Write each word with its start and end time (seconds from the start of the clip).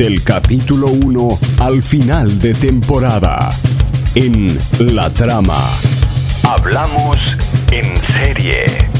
del 0.00 0.22
capítulo 0.24 0.86
1 0.86 1.38
al 1.58 1.82
final 1.82 2.38
de 2.38 2.54
temporada. 2.54 3.50
En 4.14 4.48
La 4.94 5.10
Trama. 5.10 5.74
Hablamos 6.42 7.36
en 7.70 7.94
serie. 7.98 8.99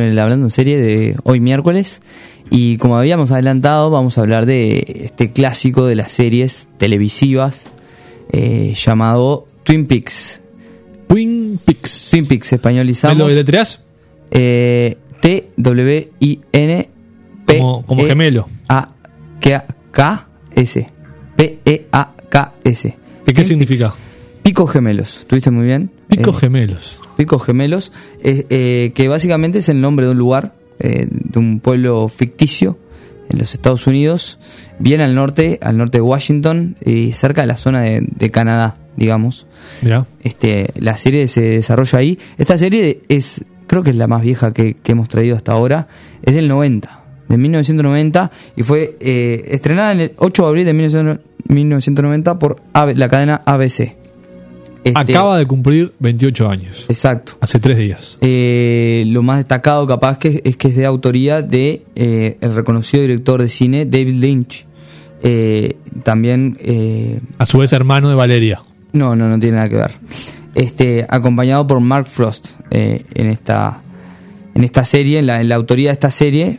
Con 0.00 0.08
el 0.08 0.18
Hablando 0.18 0.46
en 0.46 0.50
Serie 0.50 0.78
de 0.78 1.16
hoy 1.24 1.40
miércoles 1.40 2.00
y 2.50 2.78
como 2.78 2.96
habíamos 2.96 3.30
adelantado 3.32 3.90
vamos 3.90 4.16
a 4.16 4.22
hablar 4.22 4.46
de 4.46 5.02
este 5.04 5.30
clásico 5.30 5.84
de 5.84 5.94
las 5.94 6.10
series 6.10 6.68
televisivas 6.78 7.66
eh, 8.32 8.74
llamado 8.74 9.46
Twin 9.62 9.86
Peaks. 9.86 10.40
Twin 11.06 11.58
Peaks. 11.62 12.08
Twin 12.12 12.26
Peaks 12.28 12.52
españolizamos. 12.54 13.16
¿Me 13.16 13.24
lo 13.24 13.28
deletreás? 13.28 13.84
Eh, 14.30 14.96
T-W-I-N 15.20 16.88
P 17.44 17.58
Como, 17.58 17.84
como 17.84 18.02
E 18.02 18.06
gemelo. 18.06 18.48
A 18.68 18.94
K 19.40 20.28
S 20.54 20.88
P-E-A-K-S. 21.36 22.82
¿Qué, 22.88 22.98
qué 23.26 23.32
Twin 23.34 23.44
significa? 23.44 23.88
Peaks. 23.90 24.42
Picos 24.44 24.70
gemelos, 24.70 25.26
¿tuviste 25.26 25.50
muy 25.50 25.66
bien? 25.66 25.90
Picos 26.10 26.36
Eh, 26.36 26.40
gemelos. 26.40 27.00
Picos 27.16 27.44
Gemelos, 27.44 27.92
eh, 28.22 28.46
eh, 28.50 28.92
que 28.94 29.08
básicamente 29.08 29.58
es 29.58 29.68
el 29.68 29.80
nombre 29.80 30.06
de 30.06 30.12
un 30.12 30.18
lugar, 30.18 30.54
eh, 30.78 31.06
de 31.10 31.38
un 31.38 31.60
pueblo 31.60 32.08
ficticio 32.08 32.78
en 33.28 33.38
los 33.38 33.54
Estados 33.54 33.86
Unidos, 33.86 34.38
bien 34.78 35.00
al 35.00 35.14
norte, 35.14 35.58
al 35.62 35.76
norte 35.76 35.98
de 35.98 36.02
Washington 36.02 36.76
y 36.84 37.12
cerca 37.12 37.42
de 37.42 37.46
la 37.46 37.56
zona 37.56 37.82
de, 37.82 38.02
de 38.06 38.30
Canadá, 38.30 38.78
digamos. 38.96 39.46
Mirá. 39.82 40.06
Este, 40.22 40.70
la 40.76 40.96
serie 40.96 41.28
se 41.28 41.42
desarrolla 41.42 41.98
ahí. 41.98 42.18
Esta 42.38 42.58
serie 42.58 43.02
es, 43.08 43.44
creo 43.66 43.82
que 43.82 43.90
es 43.90 43.96
la 43.96 44.06
más 44.08 44.22
vieja 44.22 44.52
que, 44.52 44.74
que 44.74 44.92
hemos 44.92 45.08
traído 45.08 45.36
hasta 45.36 45.52
ahora, 45.52 45.88
es 46.22 46.34
del 46.34 46.48
90, 46.48 47.04
de 47.28 47.36
1990, 47.36 48.30
y 48.56 48.62
fue 48.62 48.96
eh, 49.00 49.44
estrenada 49.48 49.92
en 49.92 50.00
el 50.00 50.12
8 50.16 50.42
de 50.42 50.48
abril 50.48 50.64
de 50.64 50.72
1990 50.72 51.30
1990 51.50 52.38
por 52.38 52.62
la 52.94 53.08
cadena 53.08 53.42
ABC. 53.44 53.96
Este, 54.82 54.98
Acaba 54.98 55.36
de 55.36 55.46
cumplir 55.46 55.92
28 55.98 56.48
años. 56.48 56.86
Exacto. 56.88 57.32
Hace 57.40 57.58
tres 57.60 57.76
días. 57.76 58.16
Eh, 58.22 59.04
lo 59.08 59.22
más 59.22 59.36
destacado 59.36 59.86
capaz 59.86 60.18
que 60.18 60.40
es 60.44 60.56
que 60.56 60.68
es 60.68 60.76
de 60.76 60.86
autoría 60.86 61.42
de 61.42 61.84
eh, 61.94 62.38
el 62.40 62.54
reconocido 62.54 63.02
director 63.02 63.42
de 63.42 63.48
cine 63.50 63.84
David 63.84 64.14
Lynch. 64.14 64.66
Eh, 65.22 65.76
también 66.02 66.56
eh, 66.60 67.20
A 67.36 67.44
su 67.44 67.58
vez, 67.58 67.72
hermano 67.74 68.08
de 68.08 68.14
Valeria. 68.14 68.62
no, 68.92 69.14
no, 69.14 69.28
no 69.28 69.38
tiene 69.38 69.56
nada 69.56 69.68
que 69.68 69.76
ver. 69.76 69.92
Este, 70.54 71.06
acompañado 71.08 71.66
por 71.66 71.78
Mark 71.80 72.06
Frost 72.08 72.48
eh, 72.70 73.04
en 73.14 73.28
esta 73.28 73.82
en 74.54 74.64
esta 74.64 74.84
serie, 74.84 75.18
en 75.20 75.26
la, 75.26 75.40
en 75.42 75.48
la 75.48 75.54
autoría 75.56 75.90
de 75.90 75.92
esta 75.92 76.10
serie. 76.10 76.58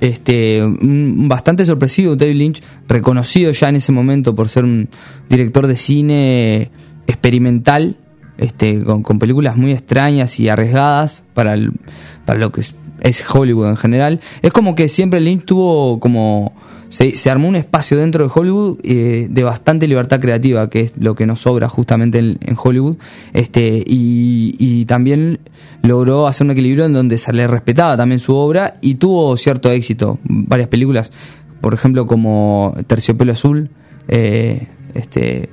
Este, 0.00 0.60
bastante 0.80 1.64
sorpresivo 1.64 2.16
David 2.16 2.34
Lynch, 2.34 2.62
reconocido 2.88 3.52
ya 3.52 3.68
en 3.68 3.76
ese 3.76 3.92
momento 3.92 4.34
por 4.34 4.48
ser 4.48 4.64
un 4.64 4.88
director 5.30 5.66
de 5.66 5.76
cine 5.76 6.70
experimental, 7.06 7.96
este, 8.38 8.82
con, 8.82 9.18
películas 9.18 9.56
muy 9.56 9.72
extrañas 9.72 10.40
y 10.40 10.48
arriesgadas 10.48 11.22
para, 11.34 11.54
el- 11.54 11.72
para 12.24 12.38
lo 12.38 12.50
que 12.52 12.62
es, 13.00 13.24
Hollywood 13.32 13.68
en 13.68 13.76
general. 13.76 14.20
Es 14.42 14.52
como 14.52 14.74
que 14.74 14.88
siempre 14.88 15.20
Lynch 15.20 15.44
tuvo 15.44 16.00
como... 16.00 16.54
Se, 16.90 17.16
se 17.16 17.28
armó 17.28 17.48
un 17.48 17.56
espacio 17.56 17.96
dentro 17.96 18.24
de 18.24 18.30
Hollywood 18.32 18.78
eh, 18.84 19.26
de 19.28 19.42
bastante 19.42 19.88
libertad 19.88 20.20
creativa, 20.20 20.70
que 20.70 20.80
es 20.82 20.92
lo 20.96 21.16
que 21.16 21.26
nos 21.26 21.40
sobra 21.40 21.68
justamente 21.68 22.18
en, 22.18 22.38
en 22.40 22.56
Hollywood. 22.62 22.96
Este, 23.32 23.82
y, 23.84 24.54
y 24.60 24.84
también 24.84 25.40
logró 25.82 26.28
hacer 26.28 26.44
un 26.44 26.52
equilibrio 26.52 26.84
en 26.84 26.92
donde 26.92 27.18
se 27.18 27.32
le 27.32 27.48
respetaba 27.48 27.96
también 27.96 28.20
su 28.20 28.36
obra 28.36 28.76
y 28.80 28.94
tuvo 28.94 29.36
cierto 29.36 29.72
éxito. 29.72 30.20
Varias 30.22 30.68
películas, 30.68 31.10
por 31.60 31.74
ejemplo, 31.74 32.06
como 32.06 32.76
Terciopelo 32.86 33.32
Azul, 33.32 33.70
eh, 34.06 34.68
este, 34.94 35.48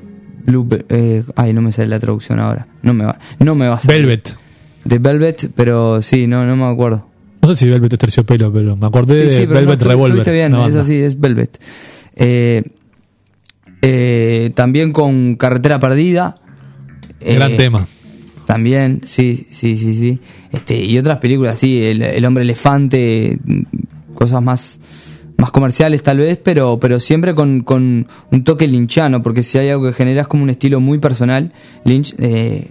Blue, 0.45 0.67
eh, 0.89 1.23
ay, 1.35 1.53
no 1.53 1.61
me 1.61 1.71
sale 1.71 1.87
la 1.89 1.99
traducción 1.99 2.39
ahora. 2.39 2.67
No 2.83 2.93
me 2.93 3.05
va, 3.05 3.17
no 3.39 3.55
me 3.55 3.67
va 3.67 3.75
a 3.75 3.79
salir. 3.79 4.01
Velvet. 4.01 4.37
De 4.85 4.97
Velvet, 4.97 5.49
pero 5.55 6.01
sí, 6.01 6.27
no, 6.27 6.45
no 6.45 6.55
me 6.55 6.65
acuerdo. 6.65 7.07
No 7.41 7.49
sé 7.49 7.55
si 7.55 7.69
Velvet 7.69 7.93
es 7.93 7.99
terciopelo, 7.99 8.51
pero 8.53 8.75
me 8.75 8.87
acordé 8.87 9.15
Sí, 9.17 9.23
de 9.23 9.29
sí, 9.29 9.39
pero 9.47 9.53
Velvet 9.59 9.81
no, 9.81 9.87
Revolver. 9.89 10.31
bien, 10.33 10.55
es 10.55 10.75
así, 10.75 10.95
es 11.01 11.19
Velvet. 11.19 11.59
Eh, 12.15 12.63
eh, 13.81 14.51
también 14.55 14.91
con 14.91 15.35
Carretera 15.35 15.79
Perdida. 15.79 16.35
eh, 17.19 17.35
Gran 17.35 17.55
tema. 17.57 17.87
También, 18.45 19.01
sí, 19.05 19.47
sí, 19.49 19.77
sí, 19.77 19.93
sí. 19.95 20.19
Este, 20.51 20.83
y 20.83 20.97
otras 20.97 21.19
películas, 21.19 21.57
sí, 21.57 21.83
El, 21.83 22.01
El 22.01 22.25
Hombre 22.25 22.43
Elefante, 22.43 23.37
mm, 23.43 23.61
cosas 24.13 24.41
más, 24.43 24.79
más 25.41 25.51
comerciales 25.51 26.03
tal 26.03 26.19
vez, 26.19 26.37
pero, 26.37 26.79
pero 26.79 26.99
siempre 26.99 27.33
con, 27.33 27.61
con 27.61 28.07
un 28.31 28.43
toque 28.43 28.67
linchano, 28.67 29.23
porque 29.23 29.41
si 29.41 29.57
hay 29.57 29.69
algo 29.69 29.87
que 29.87 29.93
genera 29.93 30.21
es 30.21 30.27
como 30.27 30.43
un 30.43 30.51
estilo 30.51 30.79
muy 30.79 30.99
personal, 30.99 31.51
Lynch, 31.83 32.13
eh, 32.19 32.69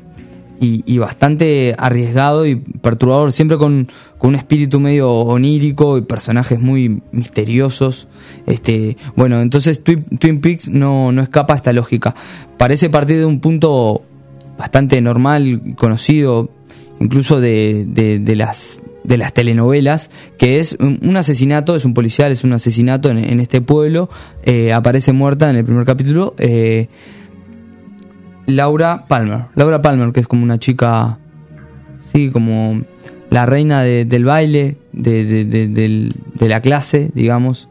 y, 0.63 0.99
bastante 0.99 1.75
arriesgado 1.79 2.47
y 2.47 2.55
perturbador, 2.57 3.33
siempre 3.33 3.57
con, 3.57 3.89
con 4.19 4.29
un 4.29 4.37
espíritu 4.37 4.79
medio 4.79 5.11
onírico 5.11 5.97
y 5.97 6.03
personajes 6.03 6.61
muy 6.61 7.01
misteriosos. 7.13 8.09
Este, 8.47 8.99
bueno, 9.17 9.41
entonces 9.41 9.83
Twin, 9.83 10.05
Twin 10.19 10.43
Peaks 10.43 10.69
no, 10.69 11.13
no 11.13 11.23
escapa 11.23 11.55
a 11.55 11.57
esta 11.57 11.73
lógica. 11.73 12.15
Parece 12.59 12.91
partir 12.91 13.17
de 13.17 13.25
un 13.25 13.41
punto 13.41 14.03
bastante 14.59 15.01
normal 15.01 15.63
conocido, 15.77 16.51
incluso 17.01 17.41
de, 17.41 17.87
de, 17.89 18.19
de 18.19 18.37
las 18.37 18.83
de 19.05 19.17
las 19.19 19.33
telenovelas, 19.33 20.11
que 20.39 20.59
es 20.61 20.77
un, 20.81 21.17
asesinato, 21.17 21.75
es 21.77 21.85
un 21.85 21.95
policial, 21.95 22.33
es 22.33 22.45
un 22.45 22.53
asesinato 22.53 23.11
en, 23.11 23.41
este 23.41 23.61
pueblo, 23.61 24.11
eh, 24.43 24.73
aparece 24.73 25.13
muerta 25.13 25.49
en 25.51 25.57
el 25.57 25.65
primer 25.65 25.85
capítulo, 25.87 26.35
eh, 26.39 26.89
Laura 28.47 29.05
Palmer. 29.07 29.47
Laura 29.55 29.81
Palmer, 29.83 30.13
que 30.13 30.21
es 30.21 30.27
como 30.27 30.43
una 30.43 30.59
chica, 30.59 31.19
sí, 32.13 32.31
como 32.31 32.83
la 33.31 33.47
reina 33.47 33.83
de- 33.83 34.05
del 34.05 34.25
baile, 34.25 34.77
de, 34.93 35.25
de, 35.45 35.69
de 35.69 36.49
la 36.49 36.61
clase, 36.61 37.11
digamos. 37.15 37.69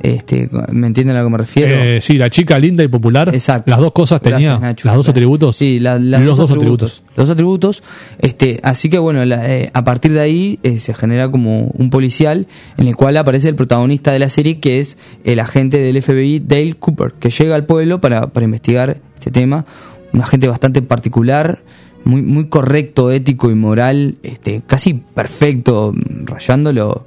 Este, 0.00 0.48
¿Me 0.70 0.86
entienden 0.86 1.16
a 1.16 1.20
lo 1.20 1.26
que 1.26 1.30
me 1.32 1.38
refiero? 1.38 1.74
Eh, 1.74 2.00
sí, 2.00 2.14
la 2.16 2.30
chica 2.30 2.56
linda 2.58 2.84
y 2.84 2.88
popular. 2.88 3.30
Exacto. 3.32 3.68
Las 3.70 3.80
dos 3.80 3.90
cosas 3.92 4.20
tenía. 4.22 4.38
Gracias, 4.38 4.60
Nacho. 4.60 4.88
las 4.88 4.96
dos 4.96 5.08
atributos. 5.08 5.56
Sí, 5.56 5.80
la- 5.80 5.98
los 5.98 6.36
dos 6.36 6.50
atributos. 6.52 7.02
Los 7.16 7.26
dos 7.26 7.30
atributos. 7.34 7.82
Este, 8.20 8.60
así 8.62 8.88
que 8.90 8.98
bueno, 8.98 9.24
la- 9.24 9.50
eh, 9.52 9.70
a 9.74 9.82
partir 9.82 10.12
de 10.12 10.20
ahí 10.20 10.60
eh, 10.62 10.78
se 10.78 10.94
genera 10.94 11.30
como 11.30 11.62
un 11.74 11.90
policial 11.90 12.46
en 12.76 12.86
el 12.86 12.94
cual 12.94 13.16
aparece 13.16 13.48
el 13.48 13.56
protagonista 13.56 14.12
de 14.12 14.20
la 14.20 14.28
serie, 14.28 14.60
que 14.60 14.78
es 14.78 14.98
el 15.24 15.40
agente 15.40 15.78
del 15.78 16.00
FBI, 16.00 16.40
Dale 16.46 16.74
Cooper, 16.74 17.14
que 17.18 17.30
llega 17.30 17.56
al 17.56 17.66
pueblo 17.66 18.00
para, 18.00 18.28
para 18.28 18.44
investigar 18.44 18.98
este 19.16 19.32
tema. 19.32 19.66
Un 20.12 20.20
agente 20.22 20.46
bastante 20.46 20.80
particular, 20.80 21.62
muy, 22.04 22.22
muy 22.22 22.46
correcto, 22.46 23.10
ético 23.10 23.50
y 23.50 23.54
moral, 23.56 24.14
este, 24.22 24.62
casi 24.64 24.94
perfecto, 24.94 25.92
rayándolo. 26.24 27.04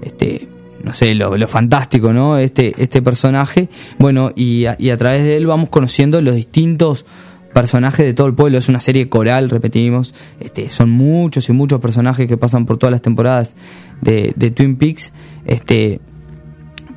Este, 0.00 0.48
no 0.82 0.92
sé, 0.94 1.14
lo, 1.14 1.36
lo 1.36 1.48
fantástico, 1.48 2.12
¿no? 2.12 2.38
Este, 2.38 2.74
este 2.82 3.02
personaje. 3.02 3.68
Bueno, 3.98 4.32
y 4.34 4.66
a, 4.66 4.76
y 4.78 4.90
a 4.90 4.96
través 4.96 5.24
de 5.24 5.36
él 5.36 5.46
vamos 5.46 5.68
conociendo 5.68 6.20
los 6.22 6.34
distintos 6.34 7.04
personajes 7.52 8.04
de 8.04 8.14
todo 8.14 8.26
el 8.26 8.34
pueblo. 8.34 8.58
Es 8.58 8.68
una 8.68 8.80
serie 8.80 9.08
coral, 9.08 9.50
repetimos. 9.50 10.14
Este, 10.40 10.70
son 10.70 10.90
muchos 10.90 11.48
y 11.48 11.52
muchos 11.52 11.80
personajes 11.80 12.26
que 12.26 12.36
pasan 12.36 12.66
por 12.66 12.78
todas 12.78 12.92
las 12.92 13.02
temporadas 13.02 13.54
de, 14.00 14.32
Twin 14.54 14.76
Peaks. 14.76 15.12
Este, 15.44 16.00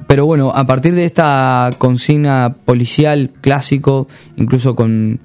pero 0.07 0.25
bueno, 0.25 0.51
a 0.53 0.65
partir 0.65 0.95
de 0.95 1.05
esta 1.05 1.69
consigna 1.77 2.55
policial 2.65 3.31
clásico, 3.41 4.07
incluso 4.35 4.75
con, 4.75 5.19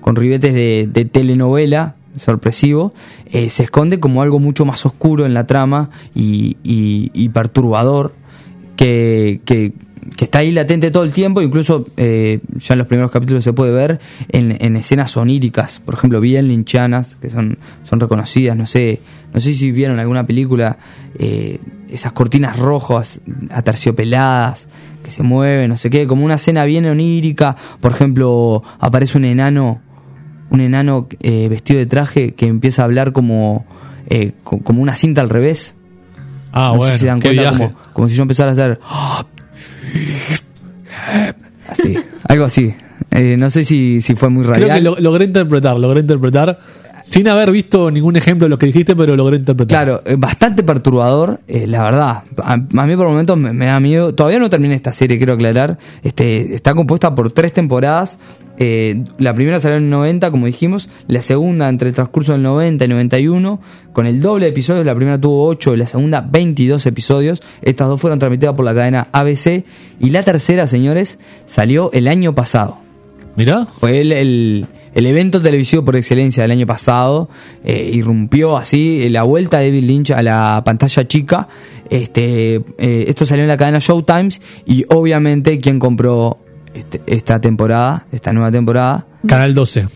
con 0.00 0.16
ribetes 0.16 0.54
de, 0.54 0.88
de 0.92 1.04
telenovela, 1.04 1.96
sorpresivo, 2.16 2.94
eh, 3.26 3.48
se 3.50 3.64
esconde 3.64 4.00
como 4.00 4.22
algo 4.22 4.38
mucho 4.38 4.64
más 4.64 4.84
oscuro 4.86 5.26
en 5.26 5.34
la 5.34 5.46
trama 5.46 5.90
y, 6.14 7.28
perturbador, 7.30 8.14
que, 8.76 9.40
que- 9.44 9.72
está 10.18 10.40
ahí 10.40 10.52
latente 10.52 10.90
todo 10.90 11.02
el 11.04 11.12
tiempo, 11.12 11.40
incluso 11.42 11.86
eh, 11.96 12.38
ya 12.58 12.74
en 12.74 12.78
los 12.78 12.86
primeros 12.86 13.10
capítulos 13.10 13.42
se 13.42 13.52
puede 13.54 13.72
ver 13.72 14.00
en, 14.28 14.56
en 14.60 14.76
escenas 14.76 15.16
oníricas, 15.16 15.80
por 15.84 15.94
ejemplo, 15.94 16.20
bien 16.20 16.46
linchanas, 16.48 17.16
que 17.16 17.30
son, 17.30 17.58
son 17.84 18.00
reconocidas, 18.00 18.56
no 18.56 18.66
sé, 18.66 19.00
no 19.32 19.40
sé 19.40 19.54
si 19.54 19.72
vieron 19.72 19.98
alguna 19.98 20.26
película, 20.26 20.78
eh, 21.18 21.58
esas 21.88 22.12
cortinas 22.12 22.58
rojas 22.58 23.20
aterciopeladas 23.50 24.68
que 25.02 25.10
se 25.10 25.22
mueven, 25.22 25.68
no 25.70 25.76
sé 25.76 25.90
qué, 25.90 26.06
como 26.06 26.24
una 26.24 26.34
escena 26.36 26.64
bien 26.64 26.86
onírica. 26.86 27.56
Por 27.80 27.92
ejemplo, 27.92 28.62
aparece 28.78 29.18
un 29.18 29.24
enano, 29.26 29.80
un 30.54 30.60
enano 30.60 31.08
eh, 31.20 31.48
vestido 31.48 31.78
de 31.80 31.86
traje 31.86 32.32
que 32.34 32.46
empieza 32.46 32.82
a 32.82 32.84
hablar 32.86 33.12
como, 33.12 33.66
eh, 34.08 34.32
co- 34.42 34.58
como 34.60 34.80
una 34.82 34.96
cinta 34.96 35.20
al 35.20 35.28
revés. 35.28 35.74
Ah, 36.52 36.68
no 36.72 36.76
bueno. 36.76 36.92
sé 36.92 36.98
si 36.98 37.00
se 37.00 37.06
dan 37.06 37.20
cuenta, 37.20 37.50
como, 37.50 37.74
como 37.92 38.08
si 38.08 38.14
yo 38.14 38.22
empezara 38.22 38.50
a 38.50 38.52
hacer. 38.52 38.78
Así, 41.68 41.96
algo 42.28 42.44
así. 42.44 42.74
Eh, 43.10 43.36
no 43.36 43.50
sé 43.50 43.64
si, 43.64 44.00
si 44.02 44.14
fue 44.14 44.28
muy 44.28 44.44
radial. 44.44 44.64
Creo 44.70 44.74
que 44.76 44.80
lo- 44.82 44.96
logré 45.10 45.24
interpretar, 45.24 45.76
logré 45.78 46.00
interpretar. 46.00 46.58
Sin 47.06 47.28
haber 47.28 47.52
visto 47.52 47.90
ningún 47.90 48.16
ejemplo 48.16 48.46
de 48.46 48.48
lo 48.48 48.56
que 48.58 48.64
dijiste, 48.66 48.96
pero 48.96 49.14
logré 49.14 49.36
interpretar. 49.36 49.84
Claro, 49.84 50.02
eh, 50.06 50.16
bastante 50.18 50.62
perturbador, 50.62 51.38
eh, 51.46 51.66
la 51.66 51.82
verdad. 51.82 52.22
A, 52.42 52.52
a 52.54 52.86
mí 52.86 52.96
por 52.96 53.06
momentos 53.08 53.36
me, 53.36 53.52
me 53.52 53.66
da 53.66 53.78
miedo. 53.78 54.14
Todavía 54.14 54.38
no 54.38 54.48
terminé 54.48 54.74
esta 54.74 54.92
serie, 54.92 55.18
quiero 55.18 55.34
aclarar. 55.34 55.78
Este, 56.02 56.54
está 56.54 56.74
compuesta 56.74 57.14
por 57.14 57.30
tres 57.30 57.52
temporadas. 57.52 58.18
Eh, 58.56 59.04
la 59.18 59.34
primera 59.34 59.60
salió 59.60 59.76
en 59.76 59.84
el 59.84 59.90
90, 59.90 60.30
como 60.30 60.46
dijimos. 60.46 60.88
La 61.06 61.20
segunda 61.20 61.68
entre 61.68 61.90
el 61.90 61.94
transcurso 61.94 62.32
del 62.32 62.42
90 62.42 62.84
y 62.84 62.88
91, 62.88 63.60
con 63.92 64.06
el 64.06 64.22
doble 64.22 64.46
de 64.46 64.52
episodios. 64.52 64.86
La 64.86 64.94
primera 64.94 65.20
tuvo 65.20 65.46
8 65.48 65.74
y 65.74 65.76
la 65.76 65.86
segunda 65.86 66.22
22 66.22 66.86
episodios. 66.86 67.42
Estas 67.60 67.86
dos 67.86 68.00
fueron 68.00 68.18
transmitidas 68.18 68.54
por 68.54 68.64
la 68.64 68.74
cadena 68.74 69.08
ABC. 69.12 69.62
Y 70.00 70.08
la 70.10 70.22
tercera, 70.22 70.66
señores, 70.66 71.18
salió 71.44 71.92
el 71.92 72.08
año 72.08 72.34
pasado. 72.34 72.78
Mirá. 73.36 73.66
Fue 73.66 74.00
el, 74.00 74.10
el- 74.12 74.66
el 74.94 75.06
evento 75.06 75.40
televisivo 75.40 75.84
por 75.84 75.96
excelencia 75.96 76.42
del 76.42 76.52
año 76.52 76.66
pasado. 76.66 77.28
eh, 77.64 77.90
irrumpió 77.92 78.56
así 78.56 79.02
eh, 79.02 79.10
la 79.10 79.22
vuelta 79.24 79.58
de 79.58 79.66
David 79.66 79.84
Lynch 79.84 80.10
a 80.12 80.22
la 80.22 80.62
pantalla 80.64 81.06
chica. 81.08 81.48
Este, 81.90 82.56
eh, 82.78 83.04
esto 83.08 83.26
salió 83.26 83.42
en 83.44 83.48
la 83.48 83.56
cadena 83.56 83.78
Showtimes 83.78 84.40
y 84.66 84.84
obviamente 84.88 85.58
quien 85.60 85.78
compró 85.78 86.38
este- 86.74 87.00
esta 87.06 87.40
temporada, 87.40 88.06
esta 88.12 88.32
nueva 88.32 88.50
temporada, 88.50 89.06
Canal 89.26 89.54
12. 89.54 89.86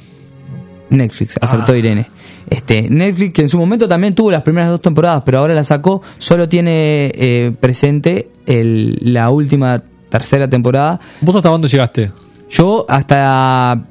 Netflix, 0.91 1.37
acertó 1.41 1.73
Ah. 1.73 1.77
Irene. 1.79 2.07
Este, 2.49 2.89
Netflix, 2.89 3.35
que 3.35 3.43
en 3.43 3.49
su 3.51 3.59
momento 3.59 3.87
también 3.89 4.15
tuvo 4.15 4.31
las 4.31 4.43
primeras 4.43 4.71
dos 4.71 4.81
temporadas, 4.81 5.23
pero 5.27 5.39
ahora 5.41 5.53
la 5.55 5.65
sacó, 5.65 6.01
solo 6.17 6.49
tiene 6.49 7.11
eh, 7.15 7.53
presente 7.61 8.31
el- 8.47 8.99
la 9.03 9.29
última 9.31 9.83
tercera 10.09 10.49
temporada 10.49 10.99
¿Vos 11.21 11.37
hasta 11.37 11.51
dónde 11.51 11.69
llegaste? 11.69 12.11
yo 12.49 12.87
hasta 12.89 13.85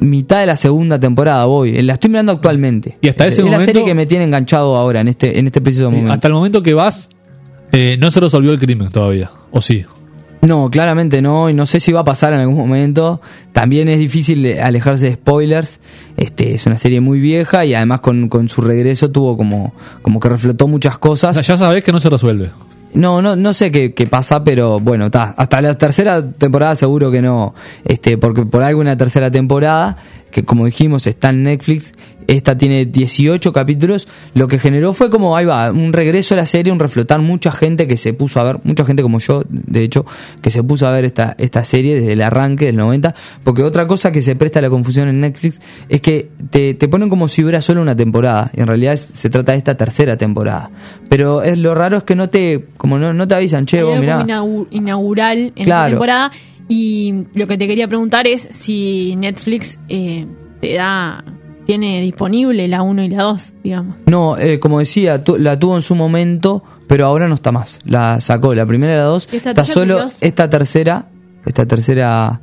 mitad 0.00 0.40
de 0.40 0.46
la 0.46 0.56
segunda 0.56 0.98
temporada 1.00 1.44
voy. 1.46 1.80
La 1.82 1.94
estoy 1.94 2.10
mirando 2.10 2.32
actualmente. 2.32 2.98
Y 3.00 3.08
hasta 3.08 3.26
es, 3.26 3.34
ese 3.34 3.42
es 3.42 3.44
la 3.46 3.52
momento- 3.52 3.64
serie 3.72 3.84
que 3.84 3.94
me 3.94 4.06
tiene 4.06 4.24
enganchado 4.24 4.76
ahora, 4.76 5.00
en 5.00 5.08
este, 5.08 5.38
en 5.38 5.46
este 5.46 5.60
preciso 5.60 5.90
momento. 5.90 6.12
Hasta 6.12 6.28
el 6.28 6.34
momento 6.34 6.62
que 6.62 6.74
vas, 6.74 7.08
eh, 7.72 7.96
no 8.00 8.10
se 8.10 8.20
resolvió 8.20 8.52
el 8.52 8.58
crimen 8.58 8.90
todavía. 8.90 9.30
¿O 9.50 9.60
sí? 9.60 9.84
No, 10.40 10.70
claramente 10.70 11.20
no, 11.20 11.50
y 11.50 11.54
no 11.54 11.66
sé 11.66 11.80
si 11.80 11.90
va 11.90 12.00
a 12.00 12.04
pasar 12.04 12.32
en 12.32 12.38
algún 12.40 12.56
momento. 12.56 13.20
También 13.52 13.88
es 13.88 13.98
difícil 13.98 14.46
eh, 14.46 14.62
alejarse 14.62 15.06
de 15.06 15.14
spoilers. 15.14 15.80
Este, 16.16 16.54
es 16.54 16.64
una 16.64 16.78
serie 16.78 17.00
muy 17.00 17.18
vieja 17.18 17.64
y 17.64 17.74
además 17.74 18.00
con, 18.00 18.28
con 18.28 18.48
su 18.48 18.60
regreso 18.60 19.10
tuvo 19.10 19.36
como, 19.36 19.74
como 20.00 20.20
que 20.20 20.28
reflotó 20.28 20.68
muchas 20.68 20.94
O 20.96 21.00
cosas. 21.00 21.34
sea, 21.34 21.42
ya 21.42 21.56
sabés 21.56 21.82
que 21.82 21.90
no 21.90 21.98
se 21.98 22.08
resuelve. 22.08 22.50
No, 22.94 23.20
no, 23.22 23.36
no 23.36 23.52
sé 23.52 23.70
qué, 23.70 23.92
qué 23.92 24.06
pasa, 24.06 24.42
pero 24.44 24.80
bueno, 24.80 25.06
está. 25.06 25.34
Hasta 25.36 25.60
la 25.60 25.74
tercera 25.74 26.32
temporada 26.32 26.74
seguro 26.74 27.10
que 27.10 27.20
no. 27.20 27.54
Este, 27.84 28.16
porque 28.18 28.46
por 28.46 28.62
algo 28.62 28.80
una 28.80 28.96
tercera 28.96 29.30
temporada, 29.30 29.96
que 30.30 30.44
como 30.44 30.66
dijimos 30.66 31.06
está 31.06 31.30
en 31.30 31.42
Netflix, 31.42 31.92
esta 32.28 32.56
tiene 32.56 32.84
18 32.86 33.52
capítulos, 33.52 34.06
lo 34.34 34.46
que 34.46 34.60
generó 34.60 34.92
fue 34.92 35.10
como, 35.10 35.36
ahí 35.36 35.44
va, 35.46 35.72
un 35.72 35.92
regreso 35.92 36.34
a 36.34 36.36
la 36.36 36.46
serie, 36.46 36.72
un 36.72 36.78
reflotar 36.78 37.20
mucha 37.20 37.50
gente 37.50 37.88
que 37.88 37.96
se 37.96 38.12
puso 38.14 38.38
a 38.38 38.44
ver, 38.44 38.60
mucha 38.62 38.84
gente 38.84 39.02
como 39.02 39.18
yo, 39.18 39.42
de 39.48 39.82
hecho, 39.82 40.06
que 40.40 40.50
se 40.52 40.62
puso 40.62 40.86
a 40.86 40.92
ver 40.92 41.04
esta, 41.06 41.34
esta 41.38 41.64
serie 41.64 41.96
desde 41.98 42.12
el 42.12 42.22
arranque 42.22 42.66
del 42.66 42.76
90, 42.76 43.14
porque 43.42 43.62
otra 43.64 43.86
cosa 43.88 44.12
que 44.12 44.22
se 44.22 44.36
presta 44.36 44.60
a 44.60 44.62
la 44.62 44.70
confusión 44.70 45.08
en 45.08 45.20
Netflix 45.20 45.60
es 45.88 46.00
que 46.00 46.28
te, 46.50 46.74
te 46.74 46.86
ponen 46.86 47.08
como 47.08 47.26
si 47.28 47.42
hubiera 47.42 47.60
solo 47.62 47.82
una 47.82 47.96
temporada, 47.96 48.52
y 48.54 48.60
en 48.60 48.66
realidad 48.68 48.92
es- 48.92 49.00
se 49.12 49.30
trata 49.30 49.52
de 49.52 49.58
esta 49.58 49.74
tercera 49.76 50.16
temporada. 50.16 50.70
Pero 51.08 51.42
es 51.42 51.58
lo 51.58 51.74
raro 51.74 51.96
es 51.96 52.02
que 52.04 52.14
no 52.14 52.28
te, 52.28 52.66
como 52.76 52.98
no, 52.98 53.12
no 53.14 53.26
te 53.26 53.34
avisan, 53.34 53.64
che, 53.66 53.78
Hay 53.78 53.82
vos 53.84 53.92
algo 53.96 54.02
mirá. 54.02 54.66
inaugural 54.70 55.52
en 55.56 55.64
Claro. 55.64 55.82
la 55.84 55.88
temporada. 55.90 56.30
Y 56.68 57.14
lo 57.34 57.46
que 57.46 57.56
te 57.56 57.66
quería 57.66 57.88
preguntar 57.88 58.28
es 58.28 58.42
si 58.50 59.16
Netflix 59.16 59.78
eh, 59.88 60.26
te 60.60 60.74
da, 60.74 61.24
tiene 61.68 62.00
disponible 62.00 62.66
la 62.66 62.80
1 62.80 63.02
y 63.04 63.08
la 63.10 63.24
2, 63.24 63.52
digamos. 63.62 63.96
No, 64.06 64.38
eh, 64.38 64.58
como 64.58 64.78
decía, 64.78 65.22
tu- 65.22 65.36
la 65.36 65.58
tuvo 65.58 65.76
en 65.76 65.82
su 65.82 65.94
momento, 65.94 66.64
pero 66.86 67.04
ahora 67.04 67.28
no 67.28 67.34
está 67.34 67.52
más. 67.52 67.78
La 67.84 68.22
sacó, 68.22 68.54
la 68.54 68.64
primera 68.64 68.94
y 68.94 68.96
la 68.96 69.02
dos. 69.02 69.26
Qué 69.26 69.36
Está 69.36 69.50
estrategia 69.50 69.74
solo 69.74 70.10
esta 70.22 70.48
tercera, 70.48 71.08
esta 71.44 71.66
tercera 71.66 72.40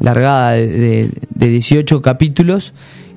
largada 0.00 0.52
de, 0.52 0.66
de, 0.68 1.10
de 1.34 1.48
18 1.48 2.00
capítulos. 2.00 2.72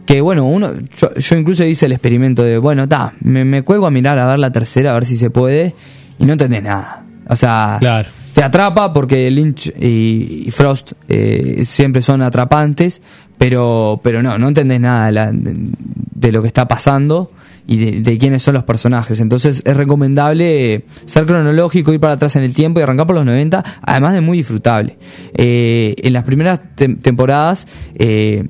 Que 0.05 0.19
bueno, 0.19 0.43
uno, 0.43 0.71
yo, 0.99 1.13
yo 1.15 1.37
incluso 1.37 1.63
hice 1.63 1.85
el 1.85 1.93
experimento 1.93 2.43
de, 2.43 2.57
bueno, 2.57 2.83
está, 2.83 3.13
me, 3.21 3.45
me 3.45 3.61
cuelgo 3.63 3.87
a 3.87 3.91
mirar 3.91 4.19
a 4.19 4.27
ver 4.27 4.39
la 4.39 4.51
tercera, 4.51 4.91
a 4.91 4.95
ver 4.95 5.05
si 5.05 5.15
se 5.15 5.29
puede, 5.29 5.73
y 6.19 6.25
no 6.25 6.33
entendés 6.33 6.63
nada. 6.63 7.05
O 7.29 7.35
sea, 7.37 7.77
Claro. 7.79 8.09
te 8.33 8.43
atrapa 8.43 8.91
porque 8.91 9.31
Lynch 9.31 9.67
y, 9.79 10.43
y 10.47 10.51
Frost 10.51 10.91
eh, 11.07 11.63
siempre 11.65 12.01
son 12.01 12.21
atrapantes, 12.21 13.01
pero, 13.37 13.99
pero 14.03 14.21
no, 14.23 14.37
no 14.37 14.47
entendés 14.47 14.79
nada 14.79 15.07
de, 15.07 15.11
la- 15.11 15.31
de- 15.31 16.31
lo 16.31 16.41
que 16.41 16.47
está 16.47 16.67
pasando 16.67 17.31
y 17.67 17.99
de, 18.01 18.17
quiénes 18.17 18.41
son 18.43 18.53
los 18.55 18.63
personajes. 18.63 19.19
Entonces 19.19 19.61
es 19.65 19.77
recomendable 19.77 20.85
ser 21.05 21.25
cronológico, 21.25 21.93
ir 21.93 21.99
para 21.99 22.13
atrás 22.13 22.35
en 22.35 22.43
el 22.43 22.53
tiempo 22.53 22.79
y 22.79 22.83
arrancar 22.83 23.05
por 23.07 23.15
los 23.15 23.25
90, 23.25 23.63
además 23.81 24.13
de 24.15 24.21
muy 24.21 24.37
disfrutable. 24.39 24.97
Eh, 25.35 25.95
en 26.03 26.13
las 26.13 26.23
primeras 26.23 26.59
tem- 26.75 26.99
temporadas 26.99 27.67
eh, 27.95 28.43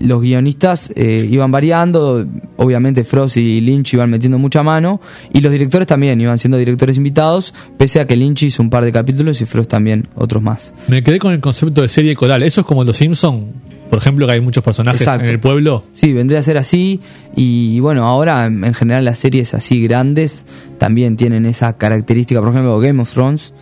los 0.00 0.20
guionistas 0.20 0.92
eh, 0.96 1.26
iban 1.30 1.50
variando, 1.50 2.26
obviamente 2.56 3.04
Frost 3.04 3.36
y 3.38 3.60
Lynch 3.60 3.94
iban 3.94 4.10
metiendo 4.10 4.38
mucha 4.38 4.62
mano 4.62 5.00
y 5.32 5.40
los 5.40 5.52
directores 5.52 5.86
también 5.86 6.20
iban 6.20 6.38
siendo 6.38 6.56
directores 6.58 6.96
invitados, 6.96 7.54
pese 7.78 8.00
a 8.00 8.06
que 8.06 8.16
Lynch 8.16 8.42
hizo 8.44 8.62
un 8.62 8.70
par 8.70 8.84
de 8.84 8.92
capítulos 8.92 9.40
y 9.40 9.46
Frost 9.46 9.70
también 9.70 10.08
otros 10.14 10.42
más. 10.42 10.74
Me 10.88 11.02
quedé 11.02 11.18
con 11.18 11.32
el 11.32 11.40
concepto 11.40 11.82
de 11.82 11.88
serie 11.88 12.14
coral. 12.16 12.42
Eso 12.42 12.62
es 12.62 12.66
como 12.66 12.84
Los 12.84 12.96
Simpson, 12.96 13.46
por 13.90 13.98
ejemplo, 13.98 14.26
que 14.26 14.32
hay 14.32 14.40
muchos 14.40 14.64
personajes 14.64 15.00
Exacto. 15.02 15.24
en 15.24 15.30
el 15.30 15.40
pueblo. 15.40 15.84
Sí, 15.92 16.12
vendría 16.12 16.40
a 16.40 16.42
ser 16.42 16.58
así 16.58 17.00
y 17.36 17.78
bueno, 17.80 18.06
ahora 18.06 18.46
en 18.46 18.64
en 18.64 18.74
general 18.74 19.04
las 19.04 19.18
series 19.18 19.54
así 19.54 19.80
grandes 19.82 20.46
también 20.78 21.16
tienen 21.16 21.46
esa 21.46 21.76
característica, 21.76 22.40
por 22.40 22.50
ejemplo 22.50 22.78
Game 22.80 23.00
of 23.02 23.12
Thrones 23.12 23.52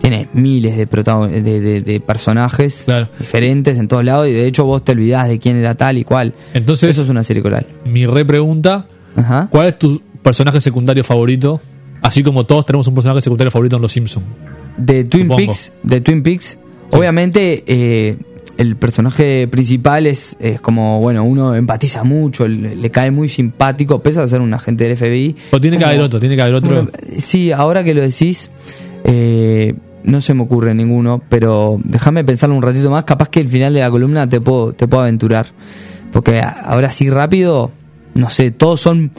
tiene 0.00 0.28
miles 0.32 0.76
de, 0.78 0.88
protagon- 0.88 1.28
de, 1.30 1.60
de- 1.60 1.80
de 1.82 2.00
personajes 2.00 2.82
Claro. 2.86 3.08
diferentes 3.18 3.76
en 3.78 3.86
todos 3.86 4.02
lados 4.04 4.28
y 4.28 4.32
de 4.32 4.46
hecho 4.46 4.64
vos 4.64 4.82
te 4.82 4.92
olvidás 4.92 5.28
de 5.28 5.38
quién 5.38 5.56
era 5.56 5.74
tal 5.74 5.98
y 5.98 6.04
cual. 6.04 6.32
Entonces- 6.54 6.90
Eso 6.90 7.02
es 7.02 7.08
una 7.10 7.22
serie 7.22 7.42
coral. 7.42 7.66
Mi 7.84 8.06
repregunta, 8.06 8.86
Ajá. 9.14 9.48
¿cuál 9.50 9.66
es 9.66 9.78
tu 9.78 10.00
personaje 10.22 10.58
secundario 10.62 11.04
favorito? 11.04 11.60
Así 12.00 12.22
como 12.22 12.44
todos 12.46 12.64
tenemos 12.64 12.86
un 12.88 12.94
personaje 12.94 13.20
secundario 13.20 13.50
favorito 13.50 13.76
en 13.76 13.82
Los 13.82 13.92
Simpson. 13.92 14.22
de 14.78 15.04
Twin. 15.04 15.28
Peaks, 15.28 15.74
de 15.82 16.00
Twin 16.00 16.22
Peaks, 16.22 16.58
obviamente 16.92 17.62
eh, 17.66 18.16
el 18.58 18.76
personaje 18.76 19.48
principal 19.48 20.06
es, 20.06 20.36
es 20.40 20.60
como, 20.60 21.00
bueno, 21.00 21.24
uno 21.24 21.54
empatiza 21.54 22.04
mucho, 22.04 22.46
le, 22.46 22.76
le 22.76 22.90
cae 22.90 23.10
muy 23.10 23.28
simpático, 23.28 24.02
pese 24.02 24.20
a 24.20 24.26
ser 24.26 24.40
un 24.40 24.52
agente 24.54 24.84
del 24.84 24.96
FBI. 24.96 25.36
O 25.52 25.60
tiene 25.60 25.78
que 25.78 25.84
haber 25.84 26.00
otro, 26.00 26.20
tiene 26.20 26.36
que 26.36 26.42
haber 26.42 26.54
otro. 26.54 26.74
Bueno, 26.74 26.90
sí, 27.18 27.52
ahora 27.52 27.84
que 27.84 27.94
lo 27.94 28.02
decís, 28.02 28.50
eh, 29.04 29.74
no 30.02 30.20
se 30.20 30.34
me 30.34 30.42
ocurre 30.42 30.74
ninguno, 30.74 31.22
pero 31.28 31.78
déjame 31.84 32.24
pensarlo 32.24 32.54
un 32.56 32.62
ratito 32.62 32.90
más, 32.90 33.04
capaz 33.04 33.28
que 33.28 33.40
el 33.40 33.48
final 33.48 33.74
de 33.74 33.80
la 33.80 33.90
columna 33.90 34.28
te 34.28 34.40
puedo, 34.40 34.72
te 34.72 34.88
puedo 34.88 35.02
aventurar. 35.02 35.46
Porque 36.12 36.40
ahora 36.40 36.90
sí 36.90 37.08
rápido, 37.08 37.70
no 38.14 38.28
sé, 38.30 38.50
todos 38.50 38.80
son, 38.80 39.12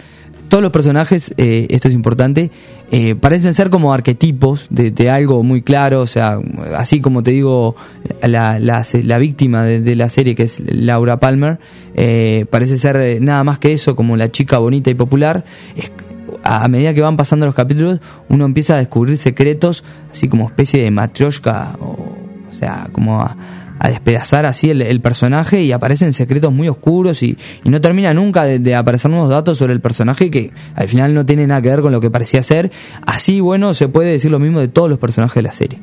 todos 0.49 0.61
los 0.61 0.71
personajes, 0.71 1.33
eh, 1.37 1.67
esto 1.69 1.87
es 1.87 1.93
importante, 1.93 2.51
eh, 2.93 3.15
parecen 3.15 3.53
ser 3.53 3.69
como 3.69 3.93
arquetipos 3.93 4.67
de, 4.69 5.09
algo 5.09 5.43
muy 5.43 5.61
claro, 5.61 6.01
o 6.01 6.07
sea, 6.07 6.39
así 6.75 6.99
como 6.99 7.23
te 7.23 7.31
digo, 7.31 7.77
la, 8.21 8.59
la, 8.59 8.83
la 9.03 9.17
víctima 9.17 9.63
de, 9.63 9.95
la 9.95 10.09
serie, 10.09 10.35
que 10.35 10.43
es 10.43 10.61
Laura 10.65 11.17
Palmer, 11.17 11.59
eh, 11.95 12.45
parece 12.49 12.77
ser 12.77 12.97
eh, 12.97 13.19
nada 13.21 13.45
más 13.45 13.59
que 13.59 13.71
eso, 13.71 13.95
como 13.95 14.17
la 14.17 14.29
chica 14.29 14.57
bonita 14.57 14.89
y 14.89 14.95
popular. 14.95 15.45
A 16.43 16.67
medida 16.67 16.93
que 16.93 16.99
van 16.99 17.15
pasando 17.15 17.45
los 17.45 17.55
capítulos, 17.55 18.01
uno 18.27 18.43
empieza 18.43 18.73
a 18.73 18.77
descubrir 18.77 19.17
secretos, 19.17 19.85
así 20.11 20.27
como 20.27 20.45
especie 20.47 20.83
de 20.83 20.91
matrioshka, 20.91 21.77
o, 21.79 22.17
o 22.49 22.53
sea, 22.53 22.89
como 22.91 23.21
a, 23.21 23.37
a 23.83 23.89
despedazar 23.89 24.45
así 24.45 24.69
el, 24.69 25.01
personaje 25.01 25.63
y 25.63 25.71
aparecen 25.71 26.13
secretos 26.13 26.53
muy 26.53 26.69
oscuros 26.69 27.23
y, 27.23 27.35
y 27.63 27.69
no 27.69 27.81
termina 27.81 28.13
nunca 28.13 28.43
de, 28.43 28.75
aparecer 28.75 29.09
nuevos 29.09 29.29
datos 29.31 29.57
sobre 29.57 29.73
el 29.73 29.81
personaje 29.81 30.29
que 30.29 30.51
al 30.75 30.87
final 30.87 31.15
no 31.15 31.25
tiene 31.25 31.47
nada 31.47 31.63
que 31.63 31.69
ver 31.69 31.81
con 31.81 31.91
lo 31.91 31.99
que 31.99 32.11
parecía 32.11 32.43
ser. 32.43 32.71
Así, 33.07 33.39
bueno, 33.39 33.73
se 33.73 33.87
puede 33.87 34.11
decir 34.11 34.29
lo 34.29 34.37
mismo 34.37 34.59
de 34.59 34.67
todos 34.67 34.87
los 34.87 34.99
personajes 34.99 35.33
de 35.33 35.41
la 35.41 35.51
serie. 35.51 35.79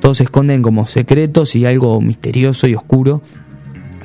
Todos 0.00 0.16
se 0.16 0.24
esconden 0.24 0.62
como 0.62 0.86
secretos 0.86 1.54
y 1.54 1.66
algo 1.66 2.00
misterioso 2.00 2.66
y 2.66 2.74
oscuro 2.74 3.20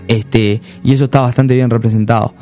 este 0.09 0.61
y 0.83 0.91
eso 0.91 1.05
está 1.05 1.21
bastante 1.21 1.53
bien 1.53 1.69
representado 1.69 2.33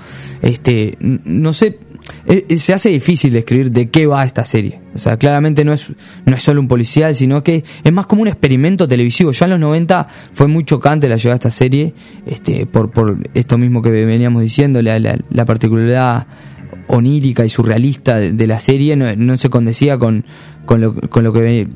este 0.41 0.97
no 1.01 1.51
sé 1.51 1.77
eh, 2.25 2.45
eh, 2.49 2.57
se 2.57 2.73
hace 2.73 2.89
difícil 2.89 3.33
describir 3.33 3.71
de 3.71 3.89
qué 3.89 4.05
va 4.05 4.23
esta 4.23 4.45
serie. 4.45 4.79
O 4.93 4.97
sea, 4.97 5.17
claramente 5.17 5.63
no 5.63 5.73
es, 5.73 5.91
no 6.25 6.35
es 6.35 6.43
solo 6.43 6.61
un 6.61 6.67
policial, 6.67 7.15
sino 7.15 7.43
que 7.43 7.63
es 7.83 7.93
más 7.93 8.07
como 8.07 8.21
un 8.21 8.27
experimento 8.27 8.87
televisivo. 8.87 9.31
Ya 9.31 9.45
en 9.45 9.51
los 9.51 9.59
90 9.59 10.07
fue 10.31 10.47
muy 10.47 10.63
chocante 10.65 11.07
la 11.07 11.17
llegada 11.17 11.35
de 11.35 11.37
esta 11.37 11.51
serie, 11.51 11.93
este, 12.25 12.65
por, 12.65 12.91
por 12.91 13.17
esto 13.33 13.57
mismo 13.57 13.81
que 13.81 13.89
veníamos 13.89 14.41
diciendo, 14.41 14.81
la, 14.81 14.99
la, 14.99 15.17
la 15.29 15.45
particularidad 15.45 16.27
onírica 16.87 17.45
y 17.45 17.49
surrealista 17.49 18.15
de, 18.15 18.31
de 18.31 18.47
la 18.47 18.59
serie 18.59 18.95
no, 18.95 19.13
no, 19.15 19.37
se 19.37 19.49
condecía 19.49 19.97
con, 19.97 20.25
con, 20.65 20.81
lo, 20.81 20.95
con 20.95 21.23
lo 21.23 21.33
que 21.33 21.67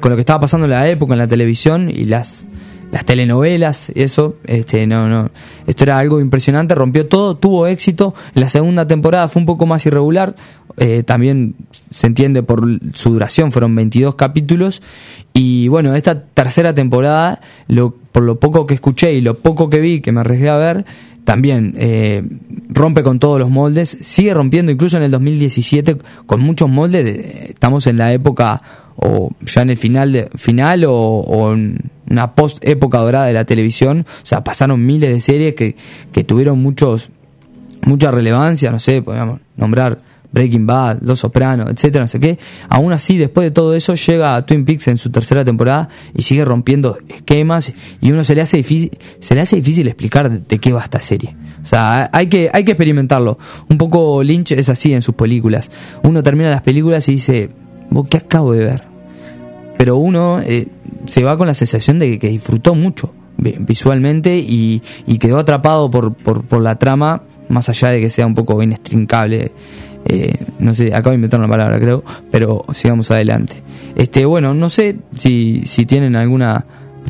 con 0.00 0.10
lo 0.10 0.16
que 0.16 0.20
estaba 0.20 0.40
pasando 0.40 0.66
en 0.66 0.70
la 0.70 0.88
época 0.88 1.14
en 1.14 1.18
la 1.18 1.26
televisión 1.26 1.90
y 1.90 2.06
las 2.06 2.46
las 2.92 3.06
telenovelas, 3.06 3.90
eso, 3.94 4.36
este, 4.44 4.86
no, 4.86 5.08
no, 5.08 5.30
esto 5.66 5.84
era 5.84 5.98
algo 5.98 6.20
impresionante, 6.20 6.74
rompió 6.74 7.06
todo, 7.08 7.38
tuvo 7.38 7.66
éxito, 7.66 8.14
la 8.34 8.50
segunda 8.50 8.86
temporada 8.86 9.28
fue 9.28 9.40
un 9.40 9.46
poco 9.46 9.64
más 9.64 9.86
irregular, 9.86 10.36
eh, 10.76 11.02
también 11.02 11.54
se 11.90 12.06
entiende 12.06 12.42
por 12.42 12.62
su 12.92 13.10
duración, 13.14 13.50
fueron 13.50 13.74
22 13.74 14.14
capítulos, 14.14 14.82
y 15.32 15.68
bueno, 15.68 15.94
esta 15.94 16.22
tercera 16.22 16.74
temporada, 16.74 17.40
lo, 17.66 17.94
por 18.12 18.24
lo 18.24 18.38
poco 18.38 18.66
que 18.66 18.74
escuché 18.74 19.14
y 19.14 19.22
lo 19.22 19.38
poco 19.38 19.70
que 19.70 19.80
vi, 19.80 20.02
que 20.02 20.12
me 20.12 20.20
arriesgué 20.20 20.50
a 20.50 20.56
ver, 20.58 20.84
también 21.24 21.72
eh, 21.78 22.22
rompe 22.68 23.02
con 23.02 23.18
todos 23.18 23.38
los 23.38 23.48
moldes, 23.48 23.96
sigue 24.02 24.34
rompiendo 24.34 24.70
incluso 24.70 24.98
en 24.98 25.04
el 25.04 25.10
2017 25.12 25.96
con 26.26 26.42
muchos 26.42 26.68
moldes, 26.68 27.06
estamos 27.48 27.86
en 27.86 27.96
la 27.96 28.12
época 28.12 28.60
o 28.96 29.30
ya 29.40 29.62
en 29.62 29.70
el 29.70 29.78
final 29.78 30.12
de, 30.12 30.28
final 30.36 30.84
o, 30.84 30.92
o 30.92 31.54
en 31.54 31.78
una 32.12 32.34
post 32.34 32.58
época 32.62 32.98
dorada 32.98 33.26
de 33.26 33.32
la 33.32 33.44
televisión, 33.44 34.06
o 34.06 34.26
sea, 34.26 34.44
pasaron 34.44 34.84
miles 34.84 35.10
de 35.10 35.20
series 35.20 35.54
que, 35.54 35.76
que 36.12 36.24
tuvieron 36.24 36.62
muchos 36.62 37.10
mucha 37.84 38.10
relevancia, 38.10 38.70
no 38.70 38.78
sé, 38.78 39.02
podríamos 39.02 39.40
nombrar 39.56 39.98
Breaking 40.30 40.66
Bad, 40.66 40.98
Los 41.02 41.20
Sopranos, 41.20 41.70
etcétera, 41.70 42.04
no 42.04 42.08
sé 42.08 42.18
qué. 42.20 42.38
Aún 42.68 42.92
así, 42.92 43.18
después 43.18 43.44
de 43.44 43.50
todo 43.50 43.74
eso, 43.74 43.94
llega 43.94 44.44
Twin 44.46 44.64
Peaks 44.64 44.88
en 44.88 44.96
su 44.96 45.10
tercera 45.10 45.44
temporada 45.44 45.88
y 46.14 46.22
sigue 46.22 46.44
rompiendo 46.44 46.98
esquemas 47.08 47.72
y 48.00 48.12
uno 48.12 48.24
se 48.24 48.34
le 48.34 48.40
hace 48.40 48.56
difícil, 48.58 48.96
se 49.20 49.34
le 49.34 49.42
hace 49.42 49.56
difícil 49.56 49.86
explicar 49.88 50.30
de, 50.30 50.38
de 50.38 50.58
qué 50.58 50.72
va 50.72 50.82
esta 50.82 51.02
serie. 51.02 51.36
O 51.62 51.66
sea, 51.66 52.08
hay 52.12 52.28
que, 52.28 52.50
hay 52.52 52.64
que 52.64 52.72
experimentarlo. 52.72 53.38
Un 53.68 53.78
poco 53.78 54.22
Lynch 54.22 54.52
es 54.52 54.68
así 54.68 54.94
en 54.94 55.02
sus 55.02 55.14
películas. 55.14 55.70
Uno 56.02 56.22
termina 56.22 56.50
las 56.50 56.62
películas 56.62 57.08
y 57.08 57.12
dice, 57.12 57.50
¿qué 58.08 58.16
acabo 58.16 58.52
de 58.52 58.64
ver? 58.64 58.91
Pero 59.76 59.96
uno 59.96 60.40
eh, 60.40 60.68
se 61.06 61.22
va 61.22 61.36
con 61.36 61.46
la 61.46 61.54
sensación 61.54 61.98
de 61.98 62.18
que, 62.18 62.28
disfrutó 62.28 62.74
mucho 62.74 63.12
visualmente 63.38 64.38
y, 64.38 64.80
quedó 65.18 65.38
atrapado 65.38 65.90
por, 65.90 66.14
por, 66.14 66.44
por, 66.44 66.60
la 66.60 66.76
trama, 66.78 67.22
más 67.48 67.68
allá 67.68 67.88
de 67.90 68.00
que 68.00 68.10
sea 68.10 68.26
un 68.26 68.34
poco 68.34 68.62
inextrincable. 68.62 69.52
Eh, 70.04 70.36
no 70.58 70.74
sé, 70.74 70.94
acabo 70.94 71.10
de 71.10 71.16
inventar 71.16 71.38
una 71.38 71.48
palabra, 71.48 71.78
creo, 71.78 72.04
pero 72.30 72.64
sigamos 72.72 73.10
adelante. 73.10 73.62
Este, 73.94 74.24
bueno, 74.24 74.54
no 74.54 74.68
sé 74.70 74.96
si, 75.16 75.62
si 75.64 75.86
tienen 75.86 76.16
alguna 76.16 76.64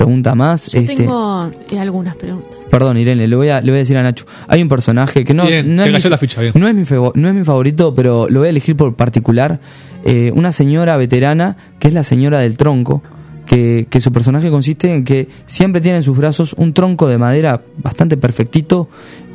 pregunta 0.05 0.35
más. 0.35 0.69
Yo 0.71 0.81
este, 0.81 0.97
tengo 0.97 1.51
eh, 1.71 1.79
algunas 1.79 2.17
preguntas. 2.17 2.51
Perdón, 2.71 2.97
Irene, 2.97 3.27
le 3.27 3.37
voy, 3.37 3.49
a, 3.49 3.61
le 3.61 3.71
voy 3.71 3.77
a 3.77 3.79
decir 3.81 3.97
a 3.97 4.03
Nacho. 4.03 4.25
Hay 4.49 4.63
un 4.63 4.69
personaje 4.69 5.25
que 5.25 5.35
no, 5.35 5.47
Bien, 5.47 5.77
no, 5.77 5.85
es, 5.85 6.05
mi, 6.05 6.11
la 6.11 6.19
ficha, 6.19 6.41
bien. 6.41 6.53
no, 6.57 6.69
es 6.69 6.75
mi 6.75 6.85
no 7.15 7.29
es 7.29 7.35
mi 7.35 7.45
favorito, 7.45 7.95
pero 7.95 8.29
lo 8.29 8.41
voy 8.41 8.47
a 8.49 8.51
elegir 8.51 8.77
por 8.77 8.95
particular. 8.95 9.61
Eh, 10.05 10.33
una 10.35 10.53
señora 10.53 10.97
veterana, 10.97 11.57
que 11.79 11.89
es 11.89 11.95
la 11.95 12.03
señora 12.03 12.41
del 12.41 12.57
tronco, 12.57 13.03
que, 13.47 13.87
que 13.91 14.01
su 14.01 14.11
personaje 14.11 14.51
consiste 14.51 14.95
en 14.95 15.05
que 15.05 15.29
siempre 15.47 15.81
tiene 15.81 15.99
en 15.99 16.03
sus 16.03 16.17
brazos 16.17 16.55
un 16.55 16.73
tronco 16.73 17.09
de 17.09 17.19
madera 17.19 17.63
bastante 17.83 18.17
perfectito 18.17 18.89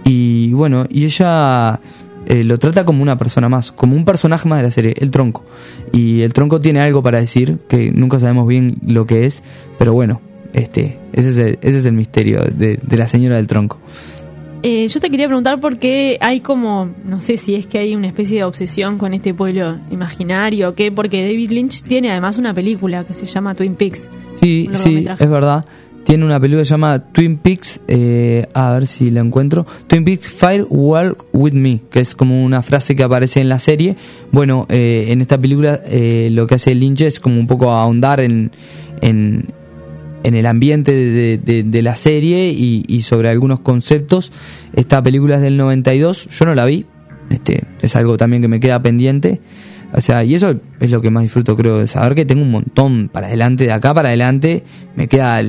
y 0.04 0.54
bueno, 0.54 0.86
y 0.90 1.06
ella 1.06 1.80
eh, 2.28 2.44
lo 2.44 2.58
trata 2.58 2.86
como 2.86 3.02
una 3.02 3.18
persona 3.18 3.48
más, 3.48 3.72
como 3.72 3.96
un 3.96 4.04
personaje 4.04 4.50
más 4.50 4.60
de 4.60 4.64
la 4.64 4.72
serie, 4.72 4.94
el 4.98 5.12
tronco. 5.12 5.46
Y 5.94 6.22
el 6.22 6.34
tronco 6.34 6.60
tiene 6.60 6.82
algo 6.82 7.02
para 7.02 7.20
decir, 7.20 7.60
que 7.70 7.92
nunca 7.92 8.20
sabemos 8.20 8.48
bien 8.48 8.78
lo 8.86 9.06
que 9.06 9.26
es, 9.26 9.44
pero 9.78 9.94
bueno, 9.94 10.22
este, 10.54 10.98
ese 11.14 11.30
es 11.30 11.38
el, 11.38 11.60
ese 11.62 11.78
es 11.80 11.86
el 11.86 11.94
misterio 11.94 12.44
de, 12.44 12.80
de 12.82 12.98
la 12.98 13.08
señora 13.08 13.36
del 13.36 13.48
tronco. 13.48 13.80
Eh, 14.64 14.88
yo 14.88 15.00
te 15.00 15.10
quería 15.10 15.28
preguntar 15.28 15.60
por 15.60 15.78
qué 15.78 16.18
hay 16.20 16.40
como, 16.40 16.90
no 17.06 17.22
sé 17.22 17.38
si 17.38 17.56
es 17.56 17.68
que 17.68 17.78
hay 17.78 17.96
una 17.96 18.08
especie 18.08 18.38
de 18.38 18.44
obsesión 18.44 18.98
con 18.98 19.14
este 19.14 19.34
pueblo 19.34 19.78
imaginario 19.92 20.70
o 20.70 20.74
qué, 20.74 20.92
porque 20.92 21.26
David 21.26 21.52
Lynch 21.52 21.84
tiene 21.84 22.12
además 22.12 22.38
una 22.38 22.54
película 22.54 23.04
que 23.04 23.14
se 23.14 23.26
llama 23.26 23.54
Twin 23.54 23.76
Peaks. 23.76 24.10
Sí, 24.42 24.70
sí, 24.74 25.06
es 25.08 25.30
verdad. 25.30 25.64
Tiene 26.04 26.24
una 26.24 26.40
película 26.40 26.62
que 26.62 26.66
se 26.66 26.72
llama 26.72 27.00
Twin 27.00 27.38
Peaks, 27.38 27.82
eh, 27.88 28.48
a 28.54 28.72
ver 28.72 28.88
si 28.88 29.12
la 29.12 29.20
encuentro. 29.20 29.66
Twin 29.88 30.06
Peaks 30.06 30.30
Fire 30.30 30.66
Walk 30.70 31.26
With 31.34 31.52
Me, 31.52 31.82
que 31.92 32.00
es 32.00 32.16
como 32.16 32.44
una 32.44 32.62
frase 32.62 32.96
que 32.96 33.04
aparece 33.04 33.42
en 33.42 33.50
la 33.50 33.60
serie. 33.60 33.98
Bueno, 34.32 34.66
eh, 34.70 35.08
en 35.10 35.20
esta 35.22 35.38
película 35.38 35.82
eh, 35.86 36.30
lo 36.32 36.48
que 36.48 36.56
hace 36.56 36.74
Lynch 36.74 37.02
es 37.02 37.20
como 37.20 37.38
un 37.38 37.46
poco 37.46 37.72
ahondar 37.72 38.22
en, 38.22 38.52
en, 39.02 39.50
en 40.28 40.36
el 40.36 40.46
ambiente 40.46 40.92
de, 40.94 41.82
la 41.82 41.96
serie 41.96 42.50
y, 42.50 42.84
y 42.88 43.02
sobre 43.04 43.30
algunos 43.30 43.62
conceptos. 43.62 44.32
Esta 44.74 45.02
película 45.02 45.36
es 45.36 45.42
del 45.42 45.58
92, 45.58 46.28
yo 46.30 46.46
no 46.46 46.54
la 46.54 46.66
vi, 46.66 46.86
este, 47.30 47.64
es 47.82 47.96
algo 47.96 48.18
también 48.18 48.42
que 48.42 48.48
me 48.48 48.60
queda 48.60 48.82
pendiente. 48.82 49.42
O 49.94 50.02
sea, 50.02 50.24
y 50.24 50.36
eso 50.36 50.60
es 50.80 50.92
lo 50.92 51.02
que 51.02 51.10
más 51.10 51.24
disfruto, 51.24 51.56
creo, 51.56 51.80
de 51.80 51.88
saber 51.88 52.14
que 52.14 52.26
tengo 52.26 52.42
un 52.42 52.52
montón 52.52 53.10
para 53.10 53.28
adelante, 53.28 53.64
de 53.64 53.72
acá 53.72 53.94
para 53.94 54.10
adelante, 54.10 54.64
me 54.96 55.08
queda 55.08 55.42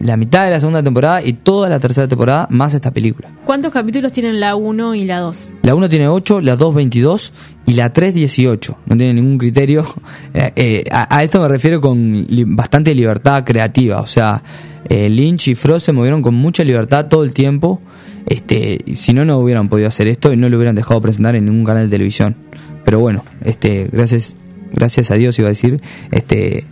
la 0.00 0.16
mitad 0.16 0.44
de 0.44 0.50
la 0.50 0.60
segunda 0.60 0.82
temporada 0.82 1.22
y 1.22 1.32
toda 1.34 1.68
la 1.68 1.78
tercera 1.80 2.08
temporada 2.08 2.46
más 2.50 2.74
esta 2.74 2.90
película. 2.90 3.30
¿Cuántos 3.46 3.72
capítulos 3.72 4.12
tienen 4.12 4.40
la 4.40 4.56
1 4.56 4.94
y 4.96 5.04
la 5.04 5.20
2? 5.20 5.44
La 5.62 5.74
1 5.74 5.88
tiene 5.88 6.08
8, 6.08 6.40
la 6.40 6.56
2 6.56 6.74
22 6.74 7.32
y 7.66 7.74
la 7.74 7.92
3 7.92 8.14
18. 8.14 8.78
No 8.86 8.96
tiene 8.96 9.14
ningún 9.14 9.38
criterio. 9.38 9.84
Eh, 10.34 10.52
eh, 10.56 10.84
a, 10.90 11.16
a 11.16 11.22
esto 11.22 11.40
me 11.40 11.46
refiero 11.48 11.80
con 11.80 12.24
li- 12.28 12.44
bastante 12.44 12.92
libertad 12.94 13.44
creativa. 13.44 14.00
O 14.00 14.06
sea, 14.08 14.42
eh, 14.88 15.08
Lynch 15.08 15.46
y 15.48 15.54
Frost 15.54 15.86
se 15.86 15.92
movieron 15.92 16.22
con 16.22 16.34
mucha 16.34 16.64
libertad 16.64 17.06
todo 17.06 17.22
el 17.22 17.32
tiempo. 17.32 17.80
Este, 18.26 18.78
si 18.96 19.12
no, 19.12 19.24
no 19.24 19.38
hubieran 19.38 19.68
podido 19.68 19.86
hacer 19.88 20.08
esto 20.08 20.32
y 20.32 20.36
no 20.36 20.48
lo 20.48 20.56
hubieran 20.56 20.74
dejado 20.74 21.00
presentar 21.00 21.36
en 21.36 21.44
ningún 21.44 21.64
canal 21.64 21.84
de 21.84 21.90
televisión. 21.90 22.34
Pero 22.84 22.98
bueno, 22.98 23.24
este, 23.44 23.88
gracias, 23.92 24.34
gracias 24.72 25.10
a 25.12 25.14
Dios 25.14 25.38
iba 25.38 25.46
a 25.46 25.50
decir, 25.50 25.80
este, 26.10 26.64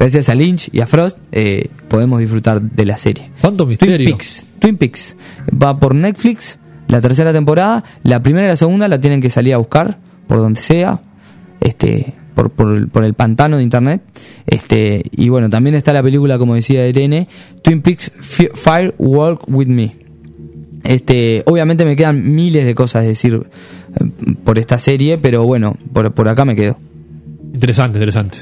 gracias 0.00 0.28
a 0.28 0.34
Lynch 0.34 0.68
y 0.72 0.80
a 0.80 0.86
Frost 0.88 1.16
eh, 1.30 1.68
podemos 1.88 2.18
disfrutar 2.18 2.60
de 2.60 2.84
la 2.84 2.98
serie. 2.98 3.30
¿Cuánto 3.40 3.64
Twin? 3.66 3.78
Peaks. 3.98 4.44
Twin 4.58 4.76
Peaks. 4.76 5.16
Va 5.50 5.78
por 5.78 5.94
Netflix, 5.94 6.58
la 6.88 7.00
tercera 7.00 7.32
temporada. 7.32 7.84
La 8.02 8.20
primera 8.22 8.46
y 8.46 8.50
la 8.50 8.56
segunda 8.56 8.88
la 8.88 8.98
tienen 8.98 9.20
que 9.20 9.30
salir 9.30 9.54
a 9.54 9.58
buscar 9.58 9.98
por 10.26 10.38
donde 10.38 10.60
sea. 10.60 11.00
Este. 11.60 12.14
Por, 12.34 12.48
por, 12.50 12.74
el- 12.76 12.88
por 12.88 13.04
el 13.04 13.14
pantano 13.14 13.58
de 13.58 13.62
internet. 13.62 14.02
Este. 14.46 15.02
Y 15.12 15.28
bueno, 15.28 15.48
también 15.50 15.74
está 15.76 15.92
la 15.92 16.02
película, 16.02 16.38
como 16.38 16.54
decía 16.54 16.86
Irene, 16.88 17.28
Twin 17.62 17.82
Peaks 17.82 18.10
Fi- 18.20 18.48
Fire 18.54 18.94
Walk 18.98 19.42
With 19.48 19.66
Me. 19.68 19.96
Este, 20.82 21.42
obviamente 21.46 21.84
me 21.84 21.94
quedan 21.94 22.34
miles 22.34 22.64
de 22.64 22.74
cosas 22.74 23.04
decir 23.04 23.34
eh, 24.00 24.34
por 24.44 24.58
esta 24.58 24.78
serie, 24.78 25.18
pero 25.18 25.44
bueno, 25.44 25.76
por, 25.92 26.10
por 26.14 26.26
acá 26.28 26.46
me 26.46 26.56
quedo. 26.56 26.78
Interesante, 27.52 27.98
interesante. 27.98 28.38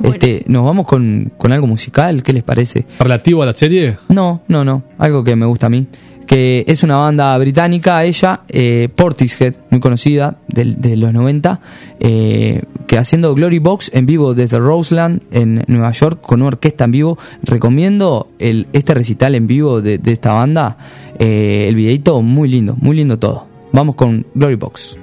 Bueno. 0.00 0.14
Este, 0.14 0.44
nos 0.48 0.64
vamos 0.64 0.86
con, 0.86 1.30
con 1.36 1.52
algo 1.52 1.66
musical, 1.66 2.22
¿qué 2.22 2.32
les 2.32 2.42
parece? 2.42 2.86
¿Relativo 2.98 3.42
a 3.42 3.46
la 3.46 3.54
serie? 3.54 3.98
No, 4.08 4.42
no, 4.48 4.64
no. 4.64 4.82
Algo 4.98 5.22
que 5.22 5.36
me 5.36 5.46
gusta 5.46 5.66
a 5.66 5.70
mí. 5.70 5.86
Que 6.26 6.64
es 6.68 6.82
una 6.84 6.96
banda 6.96 7.36
británica, 7.38 8.04
ella, 8.04 8.42
eh, 8.48 8.88
Portishead, 8.94 9.54
muy 9.70 9.80
conocida, 9.80 10.36
del- 10.46 10.80
de, 10.80 10.96
los 10.96 11.12
90, 11.12 11.60
eh, 11.98 12.62
que 12.86 12.98
haciendo 12.98 13.34
Glory 13.34 13.58
Box 13.58 13.90
en 13.92 14.06
vivo 14.06 14.32
desde 14.32 14.58
Roseland, 14.60 15.22
en 15.32 15.64
Nueva 15.66 15.90
York, 15.90 16.20
con 16.22 16.40
una 16.40 16.48
orquesta 16.48 16.84
en 16.84 16.92
vivo. 16.92 17.18
Recomiendo 17.42 18.28
el, 18.38 18.68
este 18.72 18.94
recital 18.94 19.34
en 19.34 19.46
vivo 19.48 19.82
de, 19.82 19.98
de 19.98 20.12
esta 20.12 20.32
banda. 20.32 20.78
Eh, 21.18 21.66
el 21.68 21.74
videito 21.74 22.22
muy 22.22 22.48
lindo, 22.48 22.76
muy 22.80 22.96
lindo 22.96 23.18
todo. 23.18 23.46
Vamos 23.72 23.96
con 23.96 24.24
Glory 24.34 24.54
Box. 24.54 24.96